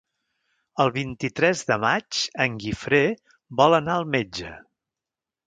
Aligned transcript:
El 0.85 0.91
vint-i-tres 0.95 1.61
de 1.71 1.77
maig 1.83 2.23
en 2.47 2.57
Guifré 2.65 3.03
vol 3.61 3.79
anar 3.83 3.99
al 4.01 4.09
metge. 4.17 4.57